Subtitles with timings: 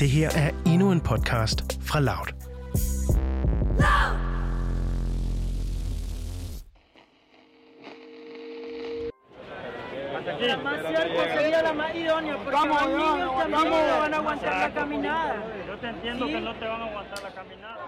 [0.00, 2.26] Det her er endnu en podcast fra Loud.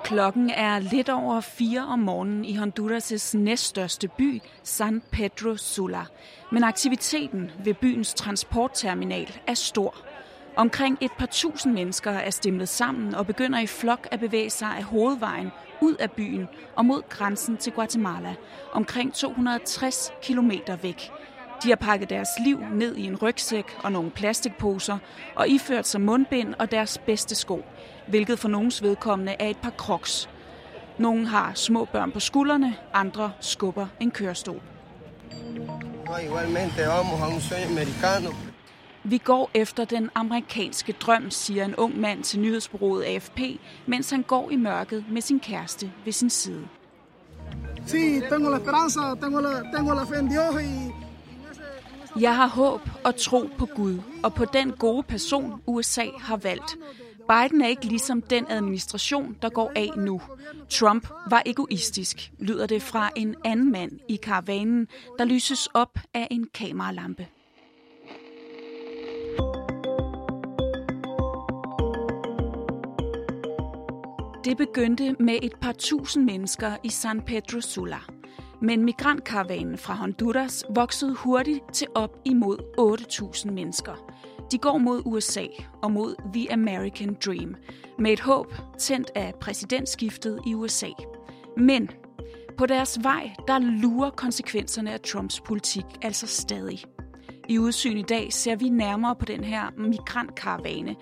[0.04, 6.02] Klokken er lidt over 4 om morgenen i Honduras' næststørste by, San Pedro Sula.
[6.52, 10.11] Men aktiviteten ved byens transportterminal er stor.
[10.56, 14.68] Omkring et par tusind mennesker er stemlet sammen og begynder i flok at bevæge sig
[14.68, 18.34] af hovedvejen ud af byen og mod grænsen til Guatemala,
[18.72, 20.50] omkring 260 km
[20.82, 21.10] væk.
[21.62, 24.98] De har pakket deres liv ned i en rygsæk og nogle plastikposer
[25.36, 27.64] og iført sig mundbind og deres bedste sko,
[28.06, 30.28] hvilket for nogens vedkommende er et par crocs.
[30.98, 34.60] Nogle har små børn på skuldrene, andre skubber en kørestol.
[36.06, 38.51] No, igualmente vamos a un sueño americano.
[39.04, 43.40] Vi går efter den amerikanske drøm, siger en ung mand til nyhedsbureauet AFP,
[43.86, 46.68] mens han går i mørket med sin kæreste ved sin side.
[47.86, 50.92] Sí, tengo la esperanza, tengo la, tengo la fe en Dios y
[52.20, 56.76] Jeg har håb og tro på Gud og på den gode person, USA har valgt.
[57.28, 60.20] Biden er ikke ligesom den administration, der går af nu.
[60.70, 64.88] Trump var egoistisk, lyder det fra en anden mand i karavanen,
[65.18, 67.26] der lyses op af en kameralampe.
[74.44, 77.98] Det begyndte med et par tusind mennesker i San Pedro Sula.
[78.62, 82.58] Men migrantkaravanen fra Honduras voksede hurtigt til op imod
[83.44, 84.12] 8.000 mennesker.
[84.52, 85.44] De går mod USA
[85.82, 87.56] og mod The American Dream,
[87.98, 90.90] med et håb tændt af præsidentskiftet i USA.
[91.56, 91.90] Men
[92.56, 96.84] på deres vej, der lurer konsekvenserne af Trumps politik altså stadig.
[97.48, 100.96] I udsyn i dag ser vi nærmere på den her migrantkaravane,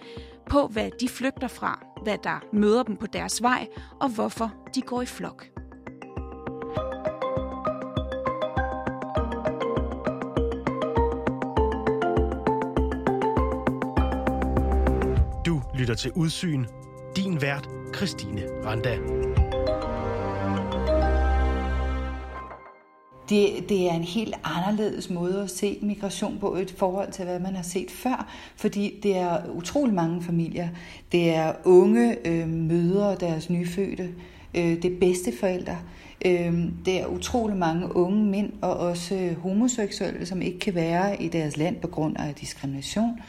[0.50, 3.66] på hvad de flygter fra, hvad der møder dem på deres vej,
[4.00, 5.46] og hvorfor de går i flok.
[15.46, 16.66] Du lytter til Udsyn.
[17.16, 18.98] Din vært, Christine Randa.
[23.30, 27.41] Det, det er en helt anderledes måde at se migration på i forhold til, hvad
[27.41, 30.68] man har set før, fordi det er utrolig mange familier.
[31.13, 34.08] Det er unge øh, mødre deres nyfødte,
[34.55, 35.79] øh, det er bedsteforældre,
[36.24, 41.23] øh, det er utrolig mange unge mænd og også øh, homoseksuelle, som ikke kan være
[41.23, 43.20] i deres land på grund af diskrimination.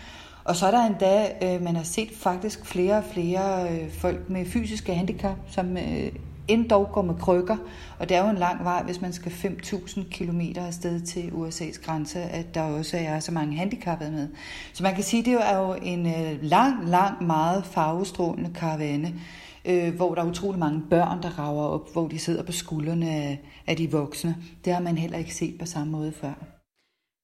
[0.44, 4.30] Og så er der endda, øh, man har set faktisk flere og flere øh, folk
[4.30, 6.12] med fysiske handicap, som øh,
[6.52, 7.58] endda går med krykker.
[8.00, 11.86] Og det er jo en lang vej, hvis man skal 5.000 km afsted til USA's
[11.86, 14.28] grænse, at der også er så mange handicappede med.
[14.74, 19.14] Så man kan sige, at det er jo en øh, lang, lang, meget farvestrålende karavane,
[19.66, 23.10] øh, hvor der er utrolig mange børn, der rager op, hvor de sidder på skuldrene
[23.10, 24.36] af, af de voksne.
[24.66, 26.34] Det har man heller ikke set på samme måde før.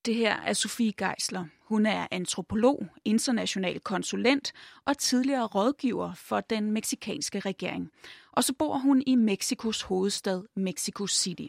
[0.05, 1.45] Det her er Sofie Geisler.
[1.67, 4.53] Hun er antropolog, international konsulent
[4.85, 7.91] og tidligere rådgiver for den meksikanske regering.
[8.31, 11.47] Og så bor hun i Mexikos hovedstad Mexico City.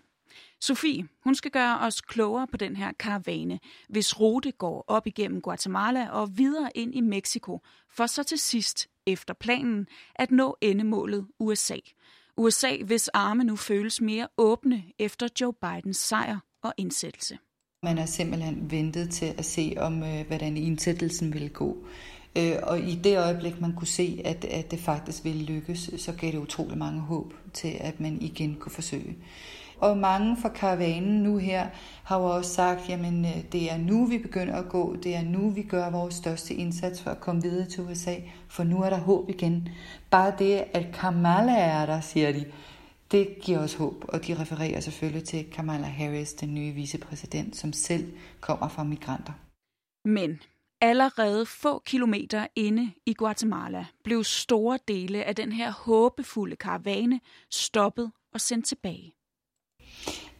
[0.60, 5.40] Sofie, hun skal gøre os klogere på den her karavane, hvis rute går op igennem
[5.40, 11.26] Guatemala og videre ind i Mexico, for så til sidst, efter planen, at nå endemålet
[11.38, 11.76] USA.
[12.36, 17.38] USA, hvis arme nu føles mere åbne efter Joe Bidens sejr og indsættelse.
[17.82, 21.76] Man har simpelthen ventet til at se, om øh, hvordan indsættelsen ville gå.
[22.38, 26.12] Øh, og i det øjeblik, man kunne se, at, at det faktisk ville lykkes, så
[26.12, 29.16] gav det utrolig mange håb til, at man igen kunne forsøge.
[29.80, 31.66] Og mange fra karavanen nu her
[32.04, 35.22] har jo også sagt, jamen øh, det er nu, vi begynder at gå, det er
[35.22, 38.14] nu, vi gør vores største indsats for at komme videre til USA,
[38.48, 39.68] for nu er der håb igen.
[40.10, 42.44] Bare det, at Kamala er der, siger de,
[43.10, 47.72] det giver os håb, og de refererer selvfølgelig til Kamala Harris, den nye vicepræsident, som
[47.72, 49.32] selv kommer fra migranter.
[50.04, 50.40] Men
[50.80, 57.20] allerede få kilometer inde i Guatemala blev store dele af den her håbefulde karavane
[57.50, 59.14] stoppet og sendt tilbage.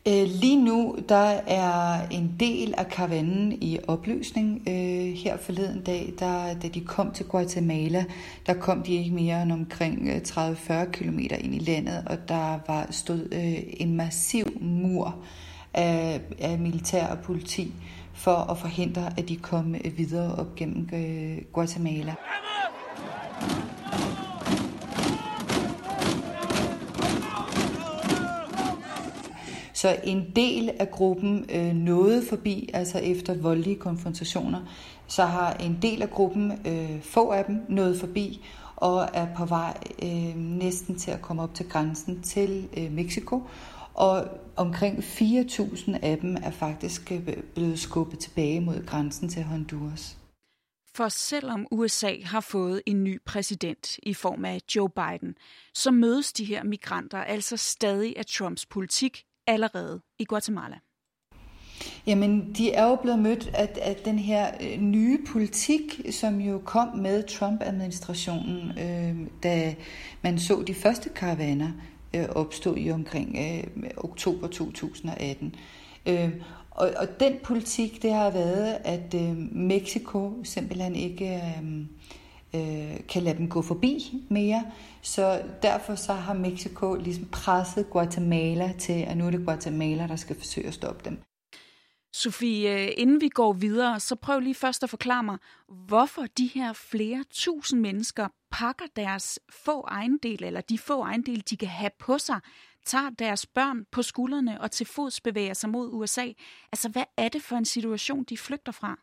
[0.08, 4.62] Øh, lige nu der er en del af karavanen i opløsning.
[4.68, 8.04] Øh, her forleden dag, der, da de kom til Guatemala,
[8.46, 12.58] der kom de ikke mere end omkring øh, 30-40 km ind i landet, og der
[12.66, 13.28] var stod
[13.80, 15.16] en massiv mur
[15.74, 17.72] af, af militær og politi
[18.14, 20.88] for at forhindre, at de kom videre op gennem
[21.52, 22.14] Guatemala.
[29.78, 34.60] Så en del af gruppen øh, nåede forbi, altså efter voldelige konfrontationer,
[35.06, 38.44] så har en del af gruppen, øh, få af dem, nået forbi
[38.76, 43.42] og er på vej øh, næsten til at komme op til grænsen til øh, Mexico.
[43.94, 50.16] Og omkring 4.000 af dem er faktisk øh, blevet skubbet tilbage mod grænsen til Honduras.
[50.94, 55.34] For selvom USA har fået en ny præsident i form af Joe Biden,
[55.74, 60.78] så mødes de her migranter altså stadig af Trumps politik allerede i Guatemala.
[62.06, 66.58] Jamen, de er jo blevet mødt af, af den her øh, nye politik, som jo
[66.64, 69.74] kom med Trump-administrationen, øh, da
[70.22, 71.70] man så de første karavaner
[72.16, 75.54] øh, opstå i omkring øh, oktober 2018.
[76.06, 76.30] Øh,
[76.70, 81.84] og, og den politik, det har været, at øh, Mexico simpelthen ikke øh,
[82.54, 84.64] øh, kan lade dem gå forbi mere.
[85.02, 90.16] Så derfor så har Mexico ligesom presset Guatemala til, at nu er det Guatemala, der
[90.16, 91.18] skal forsøge at stoppe dem.
[92.12, 95.38] Sofie, øh, inden vi går videre, så prøv lige først at forklare mig,
[95.86, 101.56] hvorfor de her flere tusind mennesker pakker deres få ejendel, eller de få ejendel, de
[101.56, 102.40] kan have på sig,
[102.86, 106.26] tager deres børn på skuldrene og til fods bevæger sig mod USA.
[106.72, 108.98] Altså, hvad er det for en situation, de flygter fra?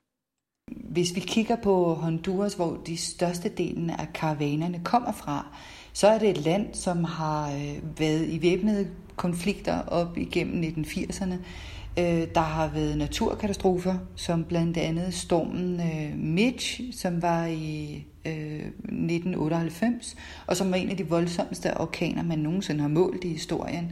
[0.71, 5.47] Hvis vi kigger på Honduras, hvor de største delen af karavanerne kommer fra,
[5.93, 11.33] så er det et land, som har øh, været i væbnede konflikter op igennem 1980'erne.
[11.99, 20.15] Øh, der har været naturkatastrofer, som blandt andet stormen øh, Mitch, som var i 1998,
[20.47, 23.91] og som var en af de voldsomste orkaner, man nogensinde har målt i historien.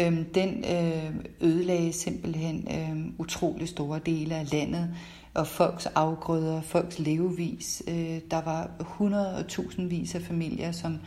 [0.00, 4.94] Øhm, den øh, ødelagde simpelthen øhm, utrolig store dele af landet
[5.34, 7.82] og folks afgrøder, folks levevis.
[7.88, 10.98] Øh, der var hundrede og tusindvis af familier, som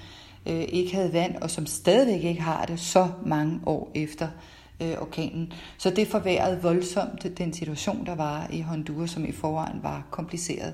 [0.45, 4.27] øh, ikke havde vand, og som stadigvæk ikke har det så mange år efter
[4.81, 5.53] øh, orkanen.
[5.77, 10.73] Så det forværrede voldsomt den situation, der var i Honduras, som i forvejen var kompliceret.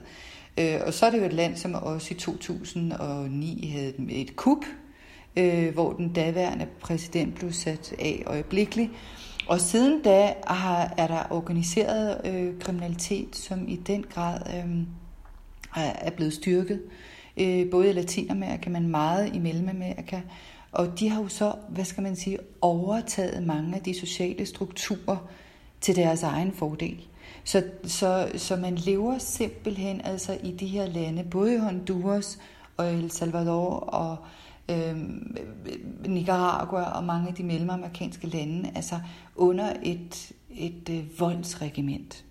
[0.59, 4.65] Øh, og så er det jo et land, som også i 2009 havde et kup,
[5.37, 8.91] øh, hvor den daværende præsident blev sat af øjeblikkeligt.
[9.47, 14.83] Og siden da har, er der organiseret øh, kriminalitet, som i den grad øh,
[15.75, 16.81] er blevet styrket.
[17.37, 20.21] Øh, både i Latinamerika, men meget i Mellemamerika.
[20.71, 25.17] Og de har jo så, hvad skal man sige, overtaget mange af de sociale strukturer
[25.81, 27.07] til deres egen fordel.
[27.43, 32.39] Så, så, så man lever simpelthen altså i de her lande, både i Honduras
[32.77, 34.17] og El Salvador og
[34.69, 34.97] øh,
[36.07, 38.99] Nicaragua og mange af de mellemamerikanske lande, altså
[39.35, 42.25] under et, et øh, voldsregiment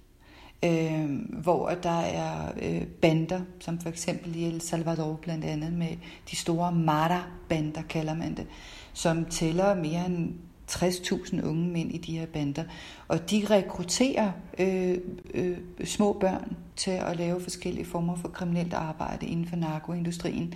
[0.65, 5.97] øh, hvor der er øh, bander, som for eksempel i El Salvador blandt andet med
[6.31, 8.47] de store Mara-bander, kalder man det,
[8.93, 10.35] som tæller mere end
[10.71, 12.65] 60.000 unge mænd i de her bander.
[13.09, 14.99] Og de rekrutterer øh,
[15.35, 20.55] øh, små børn til at lave forskellige former for kriminelt arbejde inden for narkoindustrien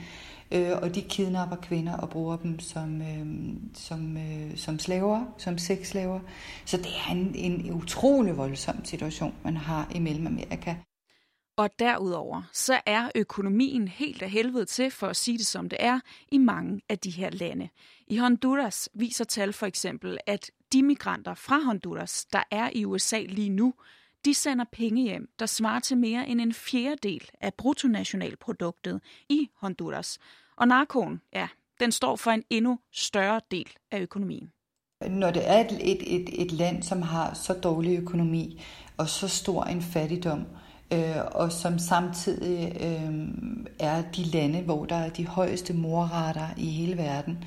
[0.52, 3.26] øh, og de kidnapper kvinder og bruger dem som, øh,
[3.74, 6.20] som, øh, som slaver, som sexslaver.
[6.64, 10.74] Så det er en, en utrolig voldsom situation, man har i Mellemamerika.
[11.56, 15.78] Og derudover, så er økonomien helt af helvede til, for at sige det som det
[15.80, 16.00] er,
[16.32, 17.68] i mange af de her lande.
[18.06, 23.20] I Honduras viser tal for eksempel, at de migranter fra Honduras, der er i USA
[23.20, 23.74] lige nu,
[24.24, 30.18] de sender penge hjem, der svarer til mere end en fjerdedel af bruttonationalproduktet i Honduras.
[30.56, 31.48] Og narkoen, ja,
[31.80, 34.52] den står for en endnu større del af økonomien.
[35.08, 38.62] Når det er et, et, et, et land, som har så dårlig økonomi
[38.96, 40.46] og så stor en fattigdom,
[40.92, 43.28] øh, og som samtidig øh,
[43.78, 47.44] er de lande, hvor der er de højeste morrater i hele verden,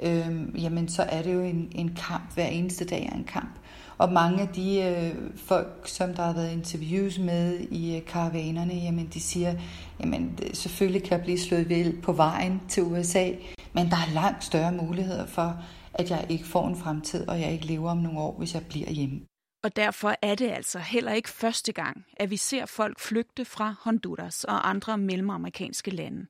[0.00, 2.34] øh, jamen så er det jo en, en kamp.
[2.34, 3.58] Hver eneste dag er en kamp.
[3.98, 8.74] Og mange af de øh, folk, som der har været interviews med i øh, karavanerne,
[8.74, 9.54] jamen de siger,
[10.00, 13.30] jamen selvfølgelig kan jeg blive slået ihjel på vejen til USA,
[13.72, 15.62] men der er langt større muligheder for,
[15.94, 18.66] at jeg ikke får en fremtid, og jeg ikke lever om nogle år, hvis jeg
[18.66, 19.20] bliver hjemme.
[19.62, 23.74] Og derfor er det altså heller ikke første gang, at vi ser folk flygte fra
[23.80, 26.26] Honduras og andre mellemamerikanske lande.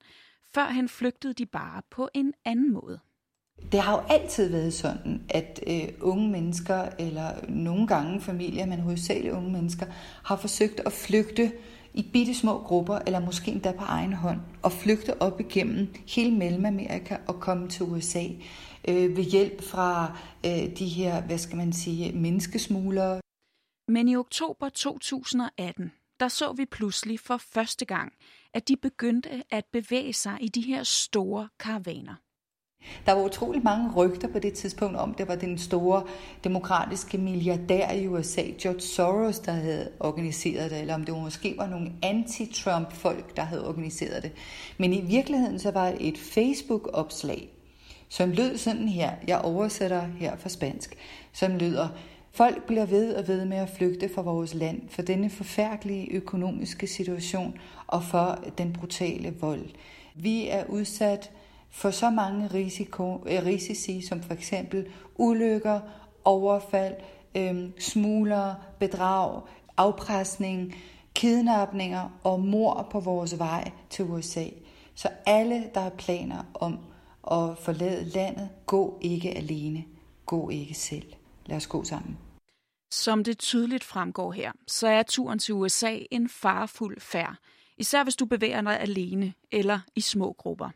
[0.55, 3.01] Førhen flygtede de bare på en anden måde.
[3.73, 8.81] Det har jo altid været sådan, at øh, unge mennesker, eller nogle gange familier, men
[8.81, 9.87] hovedsageligt unge mennesker,
[10.25, 11.53] har forsøgt at flygte
[11.95, 16.37] i bitte små grupper, eller måske endda på egen hånd, og flygte op igennem hele
[16.37, 18.25] Mellemamerika og komme til USA
[18.89, 23.21] øh, ved hjælp fra øh, de her, hvad skal man sige, menneskesmuglere.
[23.89, 28.13] Men i oktober 2018, der så vi pludselig for første gang,
[28.55, 32.15] at de begyndte at bevæge sig i de her store karavaner.
[33.07, 36.03] Der var utrolig mange rygter på det tidspunkt om, det var den store
[36.45, 41.67] demokratiske milliardær i USA, George Soros, der havde organiseret det, eller om det måske var
[41.67, 44.33] nogle anti-Trump-folk, der havde organiseret det.
[44.79, 47.49] Men i virkeligheden så var det et Facebook-opslag,
[48.09, 50.97] som lød sådan her, jeg oversætter her fra spansk,
[51.33, 51.89] som lyder,
[52.33, 56.87] Folk bliver ved og ved med at flygte fra vores land for denne forfærdelige økonomiske
[56.87, 59.65] situation og for den brutale vold.
[60.15, 61.31] Vi er udsat
[61.71, 65.81] for så mange risiko, øh, risici, som for eksempel ulykker,
[66.25, 66.95] overfald,
[67.37, 69.43] øh, smugler, bedrag,
[69.77, 70.75] afpresning,
[71.15, 74.45] kidnapninger og mor på vores vej til USA.
[74.95, 76.79] Så alle, der har planer om
[77.31, 79.85] at forlade landet, gå ikke alene.
[80.27, 81.13] Gå ikke selv.
[81.47, 82.19] Lad os gå sammen.
[82.91, 87.37] Som det tydeligt fremgår her, så er turen til USA en farfuld færd,
[87.77, 90.71] især hvis du bevæger dig alene eller i små grupper.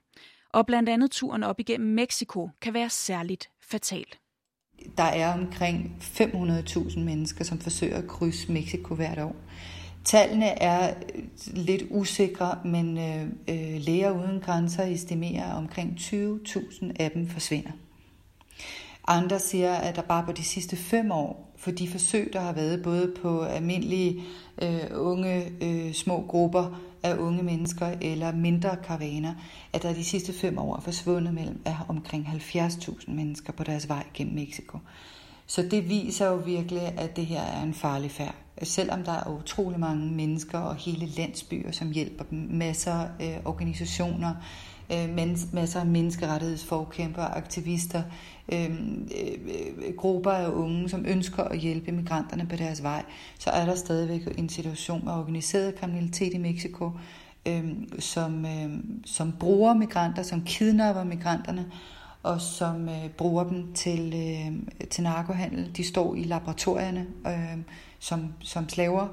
[0.53, 4.05] Og blandt andet turen op igennem Mexico kan være særligt fatal.
[4.97, 9.37] Der er omkring 500.000 mennesker, som forsøger at krydse Mexico hvert år.
[10.05, 10.95] Tallene er
[11.47, 17.71] lidt usikre, men øh, øh læger uden grænser estimerer, at omkring 20.000 af dem forsvinder.
[19.07, 22.53] Andre siger, at der bare på de sidste fem år, for de forsøg, der har
[22.53, 24.23] været både på almindelige
[24.63, 29.35] øh, unge øh, små grupper af unge mennesker eller mindre karavaner,
[29.73, 33.89] at der de sidste fem år er forsvundet mellem er omkring 70.000 mennesker på deres
[33.89, 34.79] vej gennem Mexico.
[35.47, 38.35] Så det viser jo virkelig, at det her er en farlig færd.
[38.63, 44.35] Selvom der er utrolig mange mennesker og hele landsbyer, som hjælper dem, masser af organisationer,
[44.93, 45.17] øh,
[45.53, 48.03] masser af menneskerettighedsforkæmper, aktivister,
[48.53, 53.03] øhm, øh, øh, grupper af unge, som ønsker at hjælpe migranterne på deres vej,
[53.39, 56.91] så er der stadigvæk en situation med organiseret kriminalitet i Mexico,
[57.47, 57.65] øh,
[57.99, 58.71] som, øh,
[59.05, 61.67] som bruger migranter, som kidnapper migranterne,
[62.23, 65.77] og som øh, bruger dem til, øh, til narkohandel.
[65.77, 67.59] De står i laboratorierne øh,
[67.99, 69.09] som, som slaver,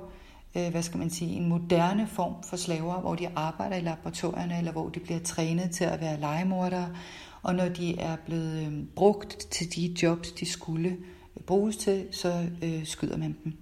[0.57, 4.57] øh, hvad skal man sige, en moderne form for slaver, hvor de arbejder i laboratorierne,
[4.57, 6.95] eller hvor de bliver trænet til at være legemordere,
[7.41, 10.89] og når de er blevet øh, brugt til de jobs, de skulle
[11.37, 13.53] øh, bruges til, så øh, skyder man dem.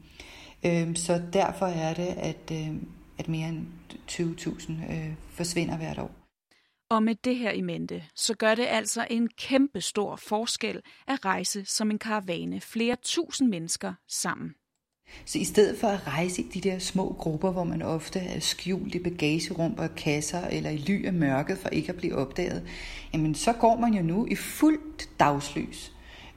[0.66, 2.76] Øh, så derfor er det, at, øh,
[3.18, 3.66] at mere end
[4.12, 6.12] 20.000 øh, forsvinder hvert år.
[6.90, 11.26] Og med det her i mente, så gør det altså en kæmpe stor forskel at
[11.26, 14.56] rejse som en karavane flere tusind mennesker sammen.
[15.26, 18.40] Så i stedet for at rejse i de der små grupper, hvor man ofte er
[18.40, 22.64] skjult i bagagerum og kasser eller i ly af mørket for ikke at blive opdaget,
[23.14, 25.92] jamen så går man jo nu i fuldt dagslys.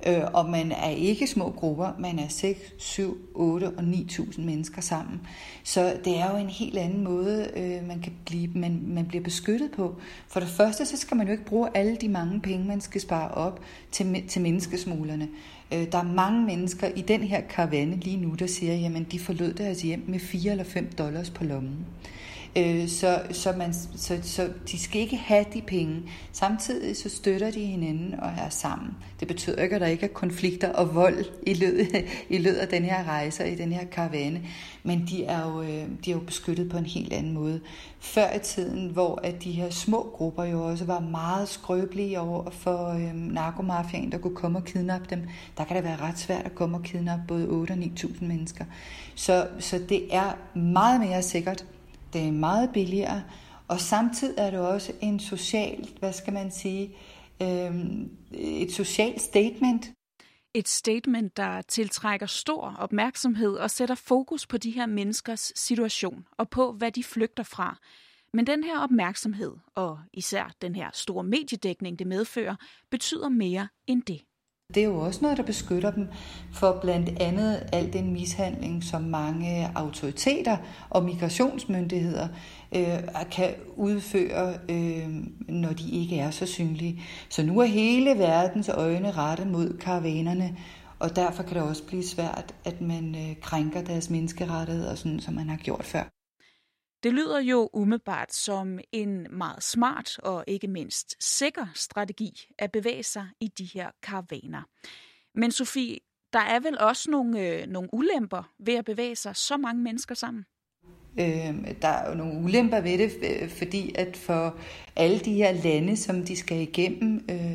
[0.07, 4.81] Øh, og man er ikke små grupper, man er 6, 7, 8 og 9.000 mennesker
[4.81, 5.21] sammen.
[5.65, 9.25] Så det er jo en helt anden måde, øh, man kan blive, man, man bliver
[9.25, 9.97] beskyttet på.
[10.29, 13.01] For det første, så skal man jo ikke bruge alle de mange penge, man skal
[13.01, 13.61] spare op
[13.91, 15.29] til, til menneskesmuglerne.
[15.73, 19.19] Øh, der er mange mennesker i den her karavane lige nu, der siger, jamen de
[19.19, 21.87] forlod deres hjem med 4 eller 5 dollars på lommen.
[22.57, 26.03] Øh, så, så, man, så, så de skal ikke have de penge.
[26.33, 28.97] Samtidig så støtter de hinanden og er sammen.
[29.21, 31.89] Det betyder ikke, at der ikke er konflikter og vold i løbet,
[32.29, 34.43] i løbet af den her rejse og i den her karavane.
[34.83, 37.61] Men de er, jo, øh, de er jo beskyttet på en helt anden måde.
[38.01, 42.51] Før i tiden, hvor at de her små grupper jo også var meget skrøbelige over
[42.51, 45.23] for øhm, narkomafiaen, der kunne komme og kidnappe dem,
[45.59, 48.65] der kan det være ret svært at komme og kidnappe både 8 og 9.000 mennesker.
[49.15, 51.65] Så, så det er meget mere sikkert
[52.13, 53.23] det er meget billigere,
[53.69, 56.97] og samtidig er det også en social, hvad skal man sige,
[57.43, 57.75] øh,
[58.33, 59.87] et socialt statement.
[60.55, 66.51] Et statement, der tiltrækker stor opmærksomhed og sætter fokus på de her menneskers situation og
[66.51, 67.79] på, hvad de flygter fra.
[68.35, 72.57] Men den her opmærksomhed, og især den her store mediedækning, det medfører,
[72.91, 74.21] betyder mere end det.
[74.75, 76.09] Det er jo også noget, der beskytter dem
[76.53, 80.57] for blandt andet al den mishandling, som mange autoriteter
[80.91, 82.29] og migrationsmyndigheder
[82.75, 82.99] øh,
[83.31, 85.09] kan udføre, øh,
[85.49, 87.03] når de ikke er så synlige.
[87.29, 90.57] Så nu er hele verdens øjne rettet mod karavanerne,
[90.99, 95.35] og derfor kan det også blive svært, at man øh, krænker deres menneskerettigheder, sådan som
[95.35, 96.20] man har gjort før.
[97.03, 103.03] Det lyder jo umiddelbart som en meget smart og ikke mindst sikker strategi at bevæge
[103.03, 104.63] sig i de her karavaner.
[105.35, 105.99] Men Sofie,
[106.33, 110.15] der er vel også nogle, øh, nogle ulemper ved at bevæge sig så mange mennesker
[110.15, 110.45] sammen?
[111.21, 114.57] Øh, der er jo nogle ulemper ved det, øh, fordi at for
[114.97, 117.53] alle de her lande, som de skal igennem, øh,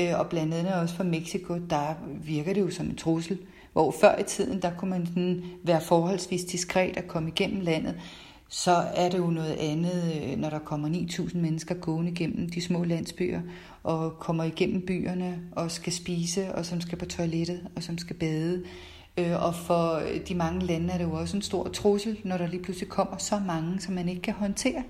[0.00, 3.38] øh, og blandt andet også for Mexico, der virker det jo som en trussel.
[3.72, 8.00] Hvor før i tiden, der kunne man sådan være forholdsvis diskret at komme igennem landet
[8.48, 12.62] så er det jo noget andet, øh, når der kommer 9.000 mennesker gående gennem de
[12.62, 13.40] små landsbyer,
[13.82, 18.16] og kommer igennem byerne og skal spise, og som skal på toilettet, og som skal
[18.16, 18.64] bade.
[19.18, 22.38] Øh, og for øh, de mange lande er det jo også en stor trussel, når
[22.38, 24.84] der lige pludselig kommer så mange, som man ikke kan håndtere.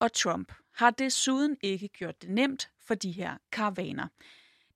[0.00, 4.08] Og Trump har desuden ikke gjort det nemt for de her karavaner.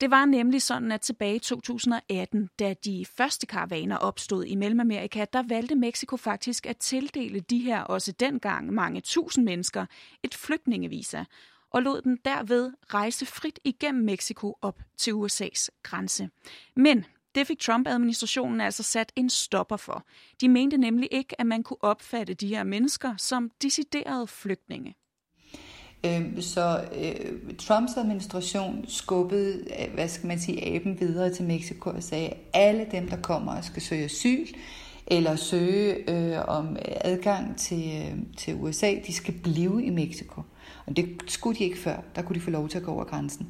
[0.00, 5.24] Det var nemlig sådan, at tilbage i 2018, da de første karavaner opstod i Mellemamerika,
[5.32, 9.86] der valgte Mexico faktisk at tildele de her også dengang mange tusind mennesker
[10.22, 11.24] et flygtningevisa,
[11.70, 16.28] og lod dem derved rejse frit igennem Mexico op til USA's grænse.
[16.76, 20.06] Men det fik Trump-administrationen altså sat en stopper for.
[20.40, 24.94] De mente nemlig ikke, at man kunne opfatte de her mennesker som deciderede flygtninge.
[26.04, 31.90] Øhm, så øh, Trumps administration skubbede, øh, hvad skal man sige, aben videre til Mexico
[31.90, 34.46] og sagde, at alle dem, der kommer og skal søge asyl,
[35.06, 40.42] eller søge øh, om adgang til, øh, til USA, de skal blive i Mexico.
[40.86, 42.02] Og det skulle de ikke før.
[42.14, 43.48] Der kunne de få lov til at gå over grænsen.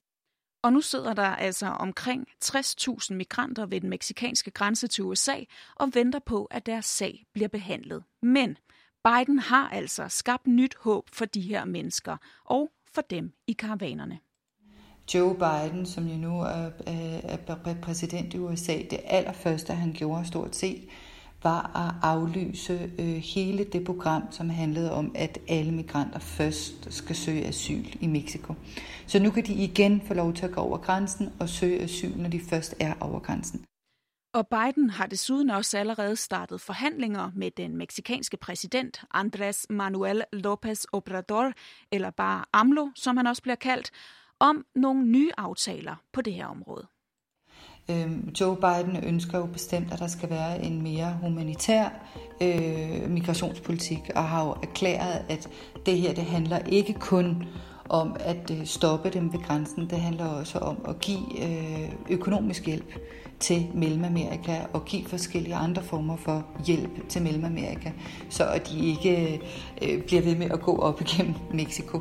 [0.63, 5.37] Og nu sidder der altså omkring 60.000 migranter ved den meksikanske grænse til USA
[5.77, 8.05] og venter på, at deres sag bliver behandlet.
[8.23, 8.57] Men
[9.07, 14.19] Biden har altså skabt nyt håb for de her mennesker og for dem i karavanerne.
[15.15, 20.27] Joe Biden, som jo nu er, øh, er præsident i USA, det allerførste, han gjorde
[20.27, 20.85] stort set,
[21.43, 27.17] var at aflyse øh, hele det program, som handlede om, at alle migranter først skal
[27.17, 28.55] søge asyl i Mexico.
[29.07, 32.17] Så nu kan de igen få lov til at gå over grænsen og søge asyl,
[32.17, 33.65] når de først er over grænsen.
[34.37, 40.85] Og Biden har desuden også allerede startet forhandlinger med den meksikanske præsident Andrés Manuel López
[40.93, 41.53] Obrador,
[41.93, 43.91] eller bare AMLO, som han også bliver kaldt,
[44.41, 46.87] om nogle nye aftaler på det her område.
[47.91, 51.89] Øhm, Joe Biden ønsker jo bestemt, at der skal være en mere humanitær
[52.43, 55.49] øh, migrationspolitik, og har jo erklæret, at
[55.87, 57.45] det her det handler ikke kun
[57.89, 62.67] om at øh, stoppe dem ved grænsen, det handler også om at give øh, økonomisk
[62.67, 62.95] hjælp
[63.41, 67.91] til Mellemamerika og give forskellige andre former for hjælp til Mellemamerika,
[68.31, 69.41] så at de ikke
[69.83, 72.01] øh, bliver ved med at gå op igennem Mexico.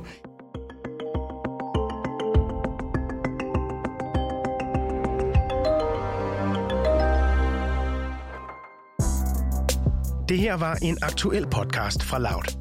[10.30, 12.58] Det her var en aktuel podcast fra Loud.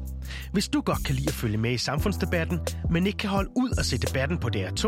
[0.51, 2.59] Hvis du godt kan lide at følge med i samfundsdebatten,
[2.91, 4.83] men ikke kan holde ud at se debatten på DR2,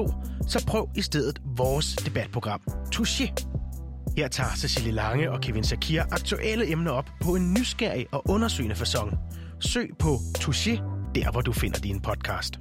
[0.48, 2.62] så prøv i stedet vores debatprogram,
[2.96, 3.47] Touché.
[4.18, 8.76] Her tager Cecilie Lange og Kevin Sakir aktuelle emner op på en nysgerrig og undersøgende
[8.76, 9.14] fasong.
[9.60, 10.82] Søg på Touché,
[11.16, 12.60] der hvor du finder din podcast.